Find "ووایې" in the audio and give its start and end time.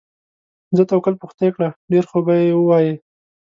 2.59-2.93